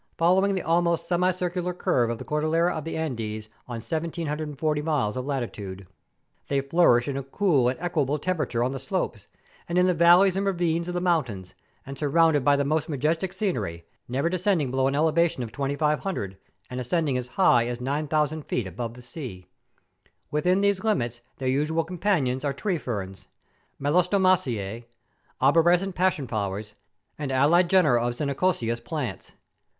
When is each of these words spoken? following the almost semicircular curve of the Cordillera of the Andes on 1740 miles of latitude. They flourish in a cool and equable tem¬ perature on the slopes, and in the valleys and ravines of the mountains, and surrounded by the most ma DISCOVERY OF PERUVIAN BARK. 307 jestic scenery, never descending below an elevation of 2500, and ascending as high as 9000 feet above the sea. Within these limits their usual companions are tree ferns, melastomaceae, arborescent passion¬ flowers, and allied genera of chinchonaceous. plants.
following 0.17 0.55
the 0.55 0.63
almost 0.63 1.07
semicircular 1.07 1.75
curve 1.75 2.09
of 2.09 2.17
the 2.17 2.25
Cordillera 2.25 2.75
of 2.75 2.85
the 2.85 2.97
Andes 2.97 3.49
on 3.67 3.75
1740 3.75 4.81
miles 4.81 5.15
of 5.15 5.27
latitude. 5.27 5.85
They 6.47 6.59
flourish 6.61 7.07
in 7.07 7.17
a 7.17 7.21
cool 7.21 7.69
and 7.69 7.79
equable 7.79 8.17
tem¬ 8.17 8.35
perature 8.35 8.65
on 8.65 8.71
the 8.71 8.79
slopes, 8.79 9.27
and 9.69 9.77
in 9.77 9.85
the 9.85 9.93
valleys 9.93 10.35
and 10.35 10.43
ravines 10.47 10.87
of 10.87 10.95
the 10.95 11.01
mountains, 11.01 11.53
and 11.85 11.99
surrounded 11.99 12.43
by 12.43 12.55
the 12.55 12.65
most 12.65 12.89
ma 12.89 12.95
DISCOVERY 12.95 13.11
OF 13.11 13.19
PERUVIAN 13.21 13.53
BARK. 13.53 13.61
307 13.61 13.81
jestic 13.83 13.83
scenery, 13.83 13.89
never 14.09 14.27
descending 14.27 14.71
below 14.71 14.87
an 14.87 14.95
elevation 14.95 15.43
of 15.43 15.51
2500, 15.51 16.37
and 16.71 16.79
ascending 16.79 17.15
as 17.15 17.27
high 17.37 17.67
as 17.67 17.79
9000 17.79 18.41
feet 18.47 18.65
above 18.65 18.95
the 18.95 19.03
sea. 19.03 19.45
Within 20.31 20.61
these 20.61 20.83
limits 20.83 21.21
their 21.37 21.47
usual 21.47 21.83
companions 21.83 22.43
are 22.43 22.53
tree 22.53 22.79
ferns, 22.79 23.27
melastomaceae, 23.79 24.83
arborescent 25.39 25.93
passion¬ 25.93 26.27
flowers, 26.27 26.73
and 27.19 27.31
allied 27.31 27.69
genera 27.69 28.03
of 28.03 28.13
chinchonaceous. 28.15 28.83
plants. 28.83 29.33